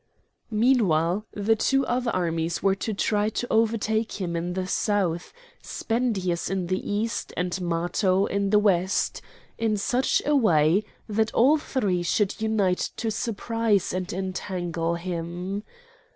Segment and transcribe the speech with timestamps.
[0.49, 5.31] Meanwhile the two other armies were to try to overtake him in the south,
[5.61, 9.21] Spendius in the east, and Matho in the west,
[9.59, 15.61] in such a way that all three should unite to surprise and entangle him.